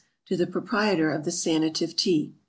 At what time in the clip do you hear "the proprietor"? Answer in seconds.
0.35-1.11